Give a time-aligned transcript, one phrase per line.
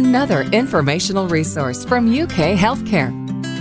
[0.00, 3.12] another informational resource from UK Healthcare.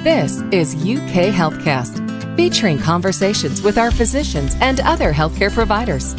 [0.05, 1.93] This is UK Healthcast,
[2.37, 6.15] featuring conversations with our physicians and other healthcare providers.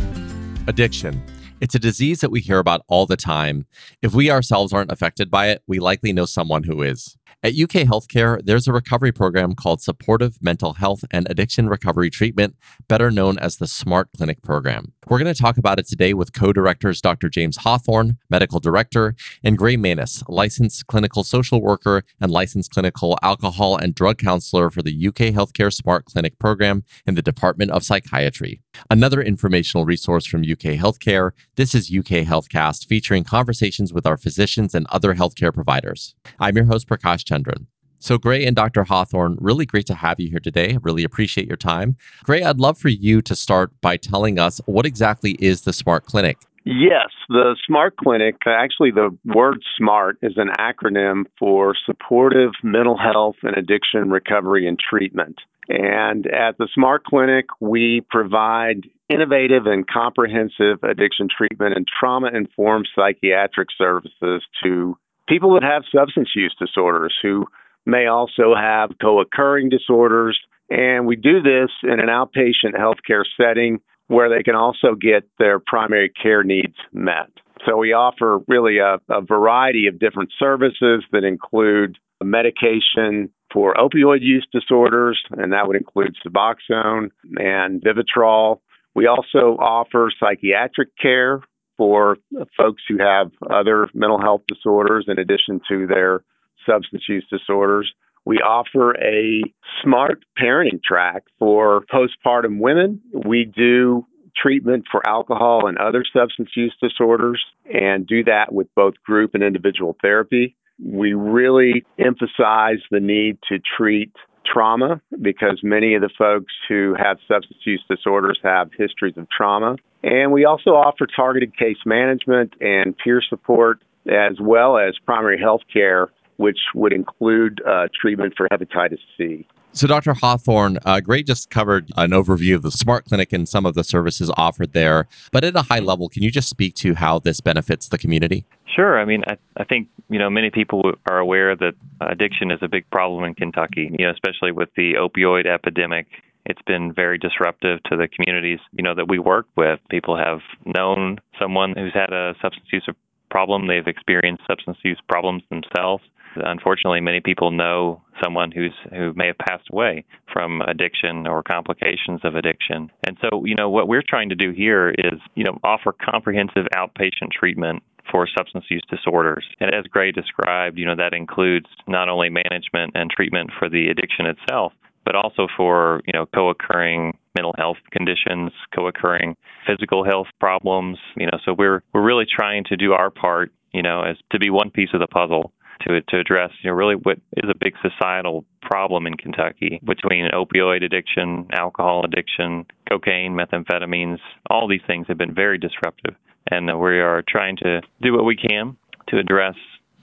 [0.67, 1.25] Addiction.
[1.63, 3.65] It's a disease that we hear about all the time.
[4.03, 7.17] If we ourselves aren't affected by it, we likely know someone who is.
[7.43, 12.55] At UK Healthcare, there's a recovery program called Supportive Mental Health and Addiction Recovery Treatment,
[12.87, 14.93] better known as the SMART Clinic program.
[15.09, 17.31] We're going to talk about it today with co directors Dr.
[17.31, 23.75] James Hawthorne, Medical Director, and Gray Manus, licensed clinical social worker and licensed clinical alcohol
[23.75, 28.61] and drug counselor for the UK Healthcare SMART Clinic program in the Department of Psychiatry.
[28.91, 31.31] Another informational resource from UK Healthcare.
[31.57, 36.15] This is UK Healthcast, featuring conversations with our physicians and other healthcare providers.
[36.39, 37.67] I'm your host, Prakash Chandran.
[38.03, 38.85] So, Gray and Dr.
[38.85, 40.79] Hawthorne, really great to have you here today.
[40.83, 41.97] Really appreciate your time.
[42.25, 46.07] Gray, I'd love for you to start by telling us what exactly is the SMART
[46.07, 46.39] Clinic?
[46.65, 53.37] Yes, the SMART Clinic, actually, the word SMART is an acronym for Supportive Mental Health
[53.43, 55.37] and Addiction Recovery and Treatment.
[55.69, 62.89] And at the SMART Clinic, we provide innovative and comprehensive addiction treatment and trauma informed
[62.95, 64.97] psychiatric services to
[65.31, 67.47] people that have substance use disorders who
[67.87, 70.39] may also have co occurring disorders.
[70.69, 75.61] And we do this in an outpatient healthcare setting where they can also get their
[75.61, 77.31] primary care needs met.
[77.65, 84.21] So we offer really a, a variety of different services that include medication for opioid
[84.21, 88.61] use disorders, and that would include Suboxone and Vivitrol.
[88.95, 91.41] We also offer psychiatric care
[91.81, 92.19] for
[92.59, 96.23] folks who have other mental health disorders in addition to their
[96.67, 97.91] substance use disorders.
[98.27, 99.43] We offer a
[99.83, 103.01] smart parenting track for postpartum women.
[103.27, 104.05] We do
[104.37, 109.43] treatment for alcohol and other substance use disorders and do that with both group and
[109.43, 110.57] individual therapy.
[110.85, 114.13] We really emphasize the need to treat
[114.45, 119.77] trauma because many of the folks who have substance use disorders have histories of trauma.
[120.03, 125.63] And we also offer targeted case management and peer support, as well as primary health
[125.73, 129.47] care, which would include uh, treatment for hepatitis C.
[129.73, 130.15] So, Dr.
[130.15, 133.85] Hawthorne, uh, Gray just covered an overview of the Smart Clinic and some of the
[133.85, 135.07] services offered there.
[135.31, 138.45] But at a high level, can you just speak to how this benefits the community?
[138.75, 138.99] Sure.
[138.99, 142.69] I mean, I, I think you know many people are aware that addiction is a
[142.69, 143.91] big problem in Kentucky.
[143.97, 146.07] You know, especially with the opioid epidemic.
[146.47, 149.81] It's been very disruptive to the communities you know that we work with.
[149.91, 152.89] People have known someone who's had a substance use
[153.31, 153.67] problem.
[153.67, 156.03] They've experienced substance use problems themselves.
[156.37, 162.21] Unfortunately, many people know someone who's who may have passed away from addiction or complications
[162.23, 162.91] of addiction.
[163.05, 166.67] And so, you know, what we're trying to do here is, you know, offer comprehensive
[166.77, 169.45] outpatient treatment for substance use disorders.
[169.61, 173.89] And as Gray described, you know, that includes not only management and treatment for the
[173.89, 174.73] addiction itself,
[175.11, 181.37] but also for, you know, co-occurring mental health conditions, co-occurring physical health problems, you know,
[181.45, 184.71] so we're we're really trying to do our part, you know, as to be one
[184.71, 188.45] piece of the puzzle to to address you know really what is a big societal
[188.63, 194.19] problem in Kentucky between opioid addiction, alcohol addiction, cocaine, methamphetamines.
[194.49, 196.15] All these things have been very disruptive,
[196.53, 198.77] and we are trying to do what we can
[199.09, 199.57] to address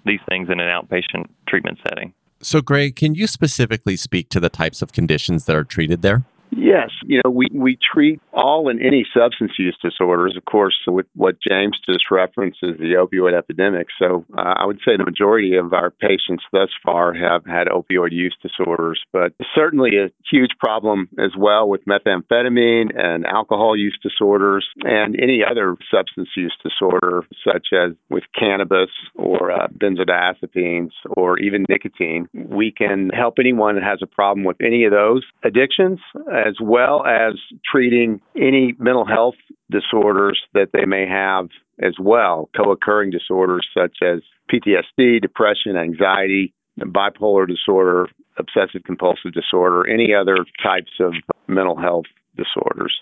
[0.05, 2.13] these things in an outpatient treatment setting.
[2.41, 6.23] So, Gray, can you specifically speak to the types of conditions that are treated there?
[6.51, 11.05] Yes, you know, we, we treat all and any substance use disorders, of course, with
[11.13, 13.87] what James just referenced the opioid epidemic.
[13.99, 18.11] So uh, I would say the majority of our patients thus far have had opioid
[18.11, 24.67] use disorders, but certainly a huge problem as well with methamphetamine and alcohol use disorders
[24.83, 31.65] and any other substance use disorder, such as with cannabis or uh, benzodiazepines or even
[31.69, 32.27] nicotine.
[32.33, 35.99] We can help anyone that has a problem with any of those addictions
[36.45, 37.33] as well as
[37.69, 39.35] treating any mental health
[39.71, 41.49] disorders that they may have
[41.81, 48.07] as well, co occurring disorders such as PTSD, depression, anxiety, bipolar disorder,
[48.37, 51.13] obsessive compulsive disorder, any other types of
[51.47, 52.05] mental health
[52.35, 52.93] disorders.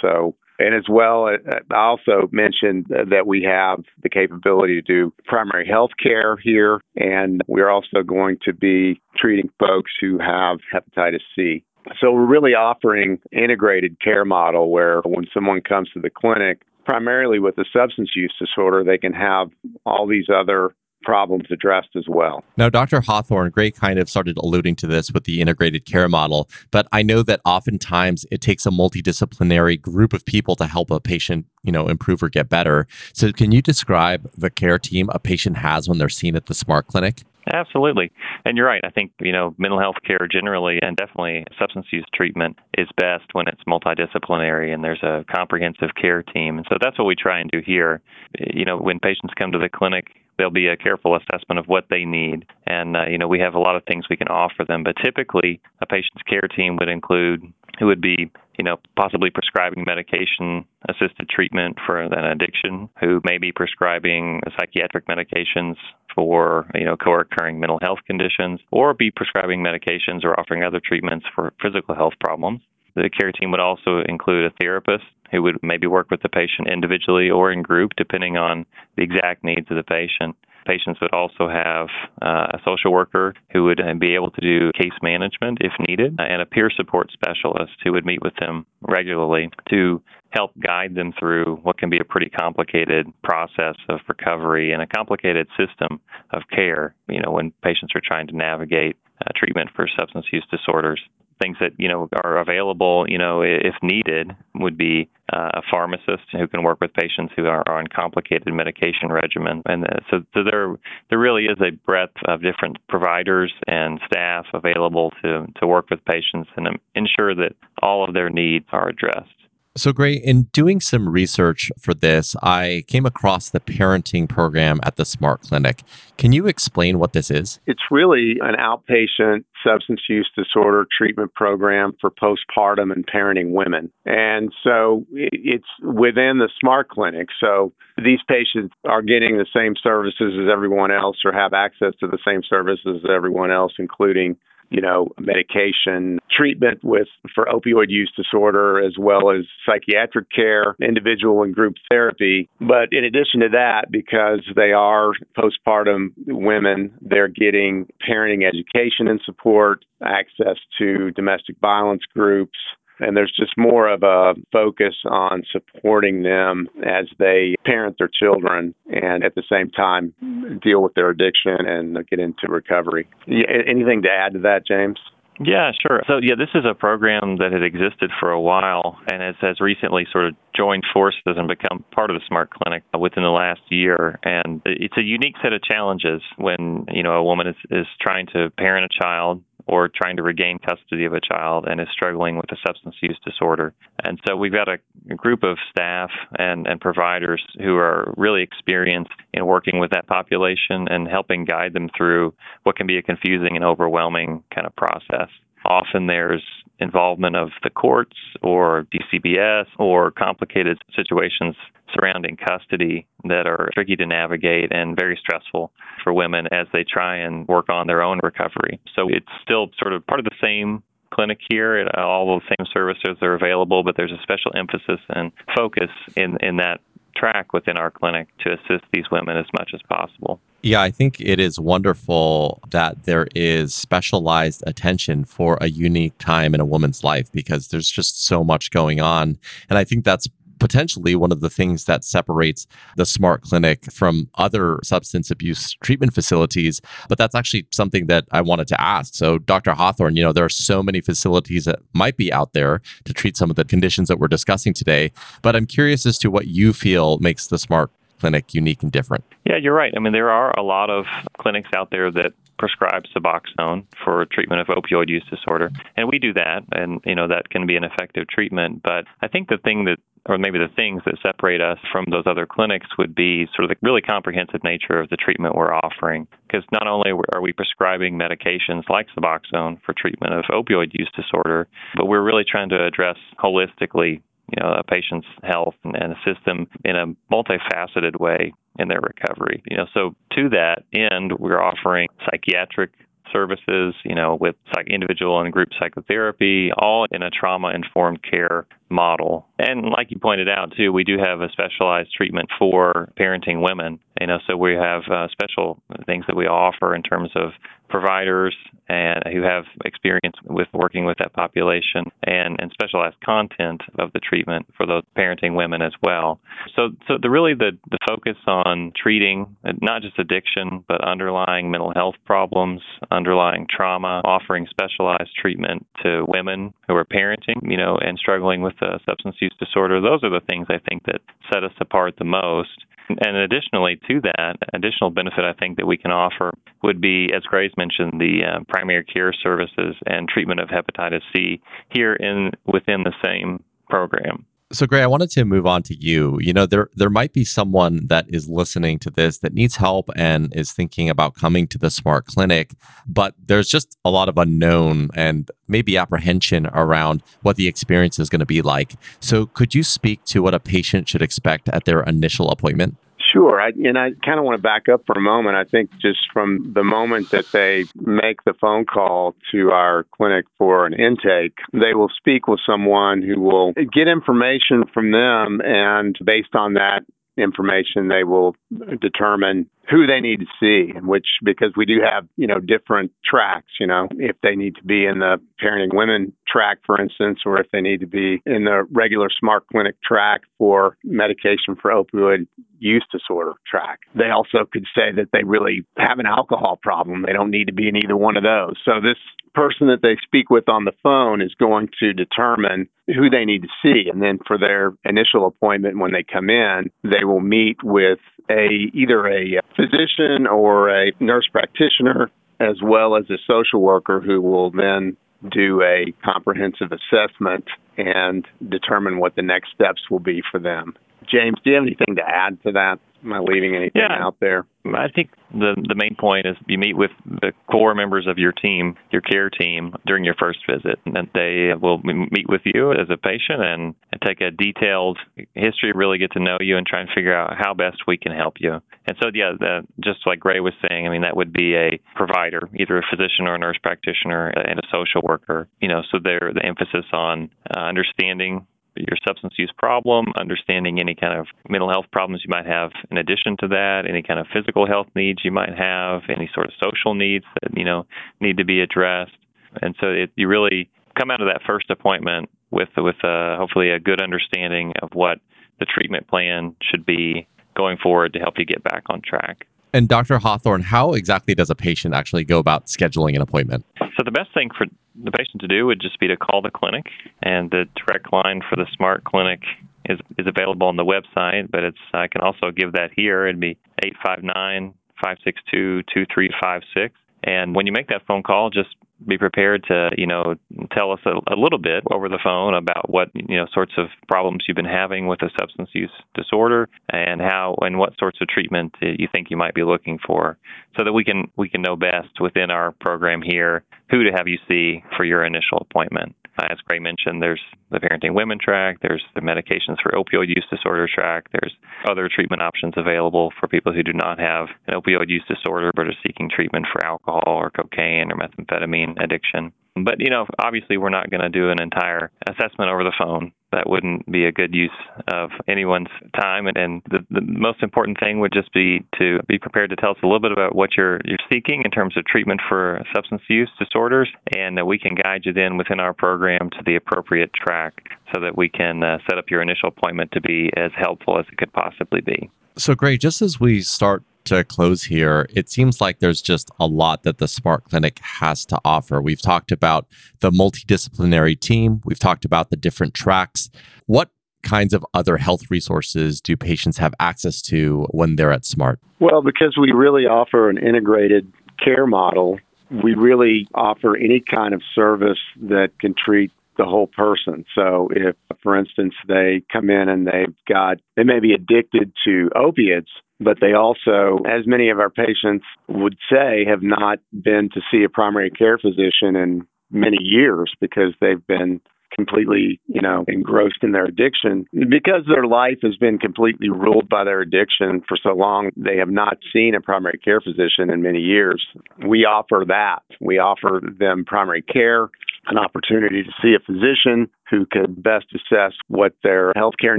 [0.00, 4.82] So, and as well, uh, uh, I also mentioned that we have the capability to
[4.82, 10.58] do primary health care here, and we're also going to be treating folks who have
[10.72, 11.64] hepatitis C.
[12.00, 17.38] So we're really offering integrated care model where when someone comes to the clinic, primarily
[17.38, 19.50] with a substance use disorder, they can have
[19.86, 22.44] all these other problems addressed as well.
[22.56, 23.00] Now, Dr.
[23.00, 27.02] Hawthorne, Gray kind of started alluding to this with the integrated care model, but I
[27.02, 31.72] know that oftentimes it takes a multidisciplinary group of people to help a patient, you
[31.72, 32.86] know, improve or get better.
[33.12, 36.54] So, can you describe the care team a patient has when they're seen at the
[36.54, 37.22] Smart Clinic?
[37.52, 38.12] Absolutely.
[38.44, 38.82] And you're right.
[38.84, 43.24] I think, you know, mental health care generally and definitely substance use treatment is best
[43.32, 46.58] when it's multidisciplinary and there's a comprehensive care team.
[46.58, 48.02] And so that's what we try and do here.
[48.38, 50.08] You know, when patients come to the clinic,
[50.40, 52.46] there'll be a careful assessment of what they need.
[52.66, 54.82] And, uh, you know, we have a lot of things we can offer them.
[54.82, 57.42] But typically, a patient's care team would include
[57.78, 63.36] who would be, you know, possibly prescribing medication assisted treatment for an addiction, who may
[63.36, 65.76] be prescribing psychiatric medications
[66.14, 71.26] for, you know, co-occurring mental health conditions, or be prescribing medications or offering other treatments
[71.34, 72.60] for physical health problems.
[73.00, 76.68] The care team would also include a therapist who would maybe work with the patient
[76.70, 78.66] individually or in group, depending on
[78.96, 80.36] the exact needs of the patient.
[80.66, 81.88] Patients would also have
[82.20, 86.16] uh, a social worker who would uh, be able to do case management if needed,
[86.18, 91.14] and a peer support specialist who would meet with them regularly to help guide them
[91.18, 96.00] through what can be a pretty complicated process of recovery and a complicated system
[96.32, 100.46] of care, you know, when patients are trying to navigate uh, treatment for substance use
[100.50, 101.00] disorders
[101.40, 106.24] things that you know are available, you know, if needed, would be uh, a pharmacist
[106.32, 110.40] who can work with patients who are on complicated medication regimen, and uh, so, so
[110.44, 110.76] there
[111.08, 116.04] there really is a breadth of different providers and staff available to to work with
[116.04, 117.52] patients and ensure that
[117.82, 119.39] all of their needs are addressed.
[119.76, 124.96] So, Gray, in doing some research for this, I came across the parenting program at
[124.96, 125.84] the Smart Clinic.
[126.18, 127.60] Can you explain what this is?
[127.66, 133.92] It's really an outpatient substance use disorder treatment program for postpartum and parenting women.
[134.04, 137.28] And so it's within the Smart Clinic.
[137.38, 142.08] So these patients are getting the same services as everyone else or have access to
[142.08, 144.36] the same services as everyone else, including
[144.70, 151.42] you know, medication treatment with for opioid use disorder as well as psychiatric care, individual
[151.42, 152.48] and group therapy.
[152.60, 159.20] But in addition to that, because they are postpartum women, they're getting parenting education and
[159.24, 162.56] support, access to domestic violence groups,
[163.00, 168.74] and there's just more of a focus on supporting them as they parent their children
[168.86, 170.14] and at the same time
[170.62, 173.08] deal with their addiction and get into recovery.
[173.26, 174.98] Anything to add to that, James?
[175.42, 176.02] Yeah, sure.
[176.06, 179.58] So, yeah, this is a program that had existed for a while and has, has
[179.58, 183.62] recently sort of joined forces and become part of the Smart Clinic within the last
[183.70, 184.18] year.
[184.22, 188.26] And it's a unique set of challenges when, you know, a woman is, is trying
[188.34, 192.36] to parent a child or trying to regain custody of a child and is struggling
[192.36, 193.72] with a substance use disorder.
[194.02, 194.78] And so we've got a,
[195.16, 200.88] group of staff and, and providers who are really experienced in working with that population
[200.88, 202.34] and helping guide them through
[202.64, 205.28] what can be a confusing and overwhelming kind of process.
[205.64, 206.42] Often there's
[206.80, 211.54] involvement of the courts or DCBS or complicated situations
[211.94, 215.72] surrounding custody that are tricky to navigate and very stressful
[216.02, 218.80] for women as they try and work on their own recovery.
[218.94, 220.82] So it's still sort of part of the same
[221.12, 221.86] clinic here.
[221.96, 226.56] All the same services are available, but there's a special emphasis and focus in, in
[226.56, 226.80] that
[227.20, 230.40] track within our clinic to assist these women as much as possible.
[230.62, 236.54] Yeah, I think it is wonderful that there is specialized attention for a unique time
[236.54, 239.38] in a woman's life because there's just so much going on.
[239.68, 240.28] And I think that's
[240.60, 242.66] potentially one of the things that separates
[242.96, 246.80] the smart clinic from other substance abuse treatment facilities.
[247.08, 249.14] But that's actually something that I wanted to ask.
[249.14, 249.72] So, Dr.
[249.72, 253.36] Hawthorne, you know, there are so many facilities that might be out there to treat
[253.36, 255.10] some of the conditions that we're discussing today.
[255.42, 257.90] But I'm curious as to what you feel makes the smart
[258.20, 259.24] clinic unique and different.
[259.46, 259.92] Yeah, you're right.
[259.96, 261.06] I mean, there are a lot of
[261.38, 266.34] clinics out there that prescribe Suboxone for treatment of opioid use disorder, and we do
[266.34, 268.82] that, and you know that can be an effective treatment.
[268.82, 269.96] But I think the thing that
[270.28, 273.70] or maybe the things that separate us from those other clinics would be sort of
[273.70, 276.26] the really comprehensive nature of the treatment we're offering.
[276.46, 281.68] Because not only are we prescribing medications like Suboxone for treatment of opioid use disorder,
[281.96, 284.20] but we're really trying to address holistically
[284.56, 289.00] you know, a patient's health and, and assist them in a multifaceted way in their
[289.00, 289.62] recovery.
[289.70, 292.90] You know, so to that end, we're offering psychiatric
[293.32, 298.66] services, you know, with psych- individual and group psychotherapy, all in a trauma informed care
[298.88, 299.46] model.
[299.58, 304.00] And like you pointed out, too, we do have a specialized treatment for parenting women.
[304.20, 307.50] You know, so we have uh, special things that we offer in terms of
[307.88, 308.54] providers
[308.88, 314.20] and who have experience with working with that population and, and specialized content of the
[314.20, 316.40] treatment for those parenting women as well.
[316.74, 321.92] So, so the really the, the focus on treating not just addiction, but underlying mental
[321.94, 328.18] health problems, underlying trauma, offering specialized treatment to women who are parenting, you know, and
[328.18, 330.00] struggling with a substance use disorder.
[330.00, 331.20] Those are the things I think that
[331.52, 332.84] set us apart the most.
[333.20, 336.52] And additionally to that, additional benefit I think that we can offer
[336.82, 341.60] would be, as Grace mentioned, the uh, primary care services and treatment of hepatitis C
[341.90, 344.46] here in within the same program.
[344.72, 346.38] So, Gray, I wanted to move on to you.
[346.40, 350.08] You know, there there might be someone that is listening to this that needs help
[350.14, 352.74] and is thinking about coming to the Smart Clinic,
[353.04, 358.28] but there's just a lot of unknown and maybe apprehension around what the experience is
[358.28, 358.94] going to be like.
[359.18, 362.96] So, could you speak to what a patient should expect at their initial appointment?
[363.32, 363.60] Sure.
[363.60, 365.56] I, and I kind of want to back up for a moment.
[365.56, 370.46] I think just from the moment that they make the phone call to our clinic
[370.58, 375.60] for an intake, they will speak with someone who will get information from them.
[375.64, 377.00] And based on that
[377.36, 378.56] information, they will
[379.00, 383.12] determine who they need to see, and which because we do have, you know, different
[383.24, 387.40] tracks, you know, if they need to be in the parenting women track, for instance,
[387.44, 391.90] or if they need to be in the regular smart clinic track for medication for
[391.90, 392.46] opioid
[392.78, 394.00] use disorder track.
[394.14, 397.24] They also could say that they really have an alcohol problem.
[397.26, 398.76] They don't need to be in either one of those.
[398.84, 399.18] So this
[399.54, 403.62] person that they speak with on the phone is going to determine who they need
[403.62, 404.08] to see.
[404.10, 408.18] And then for their initial appointment when they come in, they will meet with
[408.50, 414.40] a either a physician or a nurse practitioner as well as a social worker who
[414.40, 415.16] will then
[415.50, 417.64] do a comprehensive assessment
[417.96, 420.94] and determine what the next steps will be for them.
[421.30, 422.98] James, do you have anything to add to that?
[423.22, 424.24] Am I leaving anything yeah.
[424.24, 424.66] out there?
[424.86, 428.52] I think the the main point is you meet with the core members of your
[428.52, 433.10] team, your care team, during your first visit, and they will meet with you as
[433.10, 433.94] a patient and,
[434.26, 435.18] take a detailed
[435.54, 438.32] history, really get to know you, and try and figure out how best we can
[438.32, 438.72] help you.
[439.06, 441.98] And so, yeah, the, just like Gray was saying, I mean, that would be a
[442.14, 445.68] provider, either a physician or a nurse practitioner, and a social worker.
[445.80, 448.66] You know, so they're the emphasis on uh, understanding
[449.08, 453.18] your substance use problem, understanding any kind of mental health problems you might have in
[453.18, 456.72] addition to that, any kind of physical health needs you might have, any sort of
[456.82, 458.06] social needs that you know
[458.40, 459.36] need to be addressed.
[459.82, 463.90] And so it, you really come out of that first appointment with with uh, hopefully
[463.90, 465.38] a good understanding of what
[465.78, 469.66] the treatment plan should be going forward to help you get back on track.
[469.92, 470.38] And Dr.
[470.38, 473.84] Hawthorne, how exactly does a patient actually go about scheduling an appointment?
[473.98, 474.86] So the best thing for
[475.24, 477.06] the patient to do would just be to call the clinic,
[477.42, 479.62] and the direct line for the Smart Clinic
[480.06, 481.70] is is available on the website.
[481.70, 483.46] But it's I can also give that here.
[483.46, 487.14] It'd be eight five nine five six two two three five six.
[487.42, 488.94] And when you make that phone call, just
[489.26, 490.54] be prepared to, you know,
[490.92, 494.06] tell us a, a, little bit over the phone about what, you know, sorts of
[494.28, 498.48] problems you've been having with a substance use disorder and how and what sorts of
[498.48, 500.58] treatment you think you might be looking for
[500.96, 504.48] so that we can we can know best within our program here who to have
[504.48, 506.34] you see for your initial appointment.
[506.68, 511.08] As Gray mentioned, there's the parenting women track, there's the medications for opioid use disorder
[511.12, 511.74] track, there's
[512.08, 516.06] other treatment options available for people who do not have an opioid use disorder but
[516.06, 519.72] are seeking treatment for alcohol or cocaine or methamphetamine addiction.
[520.04, 523.52] But, you know, obviously we're not going to do an entire assessment over the phone.
[523.72, 524.90] That wouldn't be a good use
[525.28, 526.66] of anyone's time.
[526.66, 530.10] And, and the, the most important thing would just be to be prepared to tell
[530.10, 533.42] us a little bit about what you're, you're seeking in terms of treatment for substance
[533.48, 534.28] use disorders.
[534.56, 538.40] And that we can guide you then within our program to the appropriate track so
[538.40, 541.58] that we can uh, set up your initial appointment to be as helpful as it
[541.58, 542.50] could possibly be.
[542.76, 543.20] So, great.
[543.20, 547.38] Just as we start to close here, it seems like there's just a lot that
[547.38, 549.20] the Smart Clinic has to offer.
[549.20, 550.06] We've talked about
[550.40, 553.70] the multidisciplinary team, we've talked about the different tracks.
[554.06, 554.30] What
[554.62, 559.00] kinds of other health resources do patients have access to when they're at Smart?
[559.18, 561.50] Well, because we really offer an integrated
[561.82, 562.58] care model,
[563.02, 567.64] we really offer any kind of service that can treat the whole person.
[567.74, 572.50] So if, for instance, they come in and they've got, they may be addicted to
[572.56, 577.80] opiates, but they also, as many of our patients would say, have not been to
[577.90, 581.80] see a primary care physician in many years because they've been
[582.14, 584.66] completely, you know, engrossed in their addiction.
[584.72, 589.10] Because their life has been completely ruled by their addiction for so long, they have
[589.10, 591.64] not seen a primary care physician in many years.
[592.06, 593.02] We offer that.
[593.20, 595.08] We offer them primary care,
[595.46, 599.98] an opportunity to see a physician who could best assess what their healthcare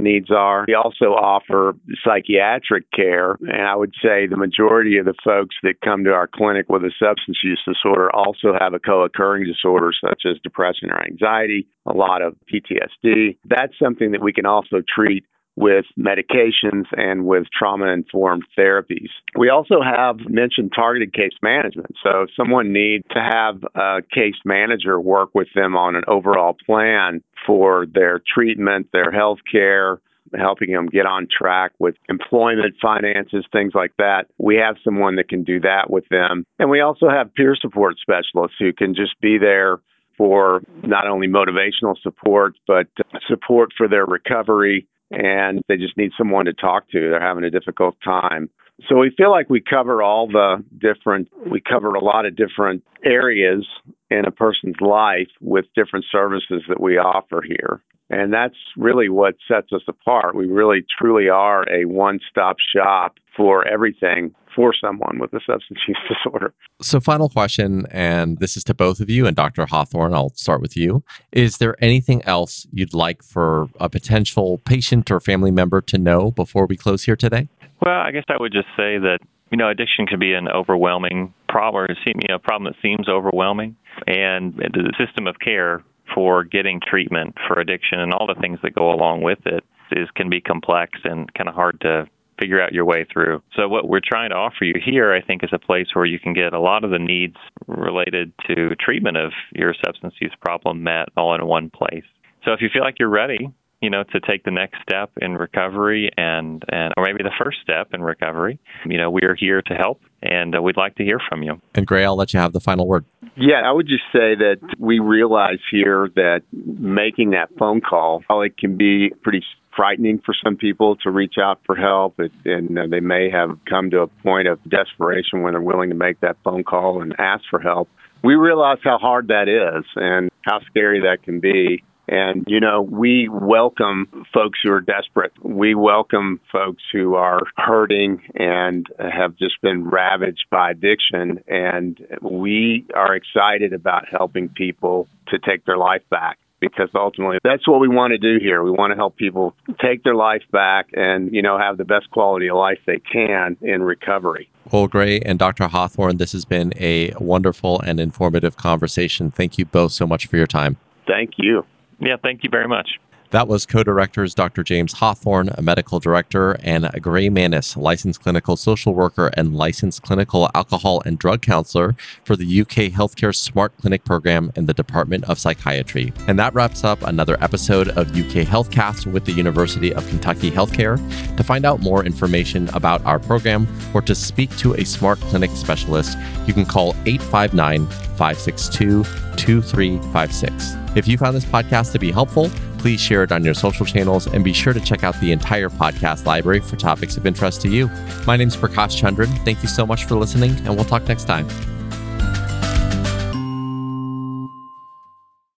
[0.00, 0.64] needs are.
[0.66, 5.80] We also offer psychiatric care, and I would say the majority of the folks that
[5.84, 9.92] come to our clinic with a substance use disorder also have a co occurring disorder
[9.92, 13.36] such as depression or anxiety, a lot of PTSD.
[13.44, 15.24] That's something that we can also treat
[15.56, 19.08] with medications and with trauma informed therapies.
[19.36, 21.94] We also have mentioned targeted case management.
[22.02, 26.56] So if someone needs to have a case manager work with them on an overall
[26.66, 30.00] plan for their treatment, their health care,
[30.38, 34.26] helping them get on track with employment finances, things like that.
[34.38, 36.46] We have someone that can do that with them.
[36.58, 39.78] And we also have peer support specialists who can just be there
[40.16, 42.86] for not only motivational support, but
[43.28, 47.10] support for their recovery and they just need someone to talk to.
[47.10, 48.50] They're having a difficult time.
[48.88, 52.82] So we feel like we cover all the different, we cover a lot of different
[53.04, 53.66] areas
[54.12, 57.80] in a person's life with different services that we offer here.
[58.10, 60.34] And that's really what sets us apart.
[60.34, 65.80] We really truly are a one stop shop for everything for someone with a substance
[65.88, 66.52] use disorder.
[66.82, 69.64] So, final question, and this is to both of you, and Dr.
[69.64, 71.02] Hawthorne, I'll start with you.
[71.32, 76.30] Is there anything else you'd like for a potential patient or family member to know
[76.30, 77.48] before we close here today?
[77.80, 81.32] Well, I guess I would just say that you know addiction can be an overwhelming
[81.48, 85.82] problem, or you know, a problem that seems overwhelming, and the system of care
[86.14, 90.08] for getting treatment for addiction and all the things that go along with it is
[90.14, 92.06] can be complex and kind of hard to
[92.40, 93.42] figure out your way through.
[93.54, 96.18] So what we're trying to offer you here, I think, is a place where you
[96.18, 100.82] can get a lot of the needs related to treatment of your substance use problem
[100.82, 102.04] met all in one place.
[102.44, 105.34] So if you feel like you're ready, you know, to take the next step in
[105.34, 109.62] recovery and, and or maybe the first step in recovery, you know, we are here
[109.62, 111.60] to help and uh, we'd like to hear from you.
[111.74, 113.04] And Gray, I'll let you have the final word.
[113.36, 118.42] Yeah, I would just say that we realize here that making that phone call, while
[118.42, 119.42] it can be pretty
[119.74, 124.00] frightening for some people to reach out for help, and they may have come to
[124.00, 127.58] a point of desperation when they're willing to make that phone call and ask for
[127.58, 127.88] help.
[128.22, 131.82] We realize how hard that is and how scary that can be.
[132.12, 135.32] And, you know, we welcome folks who are desperate.
[135.42, 141.42] We welcome folks who are hurting and have just been ravaged by addiction.
[141.48, 147.66] And we are excited about helping people to take their life back because ultimately that's
[147.66, 148.62] what we want to do here.
[148.62, 152.10] We want to help people take their life back and, you know, have the best
[152.10, 154.50] quality of life they can in recovery.
[154.70, 155.66] Well, Gray and Dr.
[155.66, 159.30] Hawthorne, this has been a wonderful and informative conversation.
[159.30, 160.76] Thank you both so much for your time.
[161.06, 161.64] Thank you.
[162.02, 162.98] Yeah, thank you very much.
[163.32, 164.62] That was co directors Dr.
[164.62, 170.50] James Hawthorne, a medical director, and Gray Mannis, licensed clinical social worker and licensed clinical
[170.54, 175.38] alcohol and drug counselor for the UK Healthcare Smart Clinic program in the Department of
[175.38, 176.12] Psychiatry.
[176.28, 180.98] And that wraps up another episode of UK Healthcast with the University of Kentucky Healthcare.
[181.38, 185.52] To find out more information about our program or to speak to a Smart Clinic
[185.52, 189.04] specialist, you can call 859 562
[189.36, 190.76] 2356.
[190.96, 194.26] If you found this podcast to be helpful, please share it on your social channels
[194.26, 197.68] and be sure to check out the entire podcast library for topics of interest to
[197.68, 197.88] you.
[198.26, 199.32] My name is Prakash Chandran.
[199.44, 201.48] Thank you so much for listening, and we'll talk next time.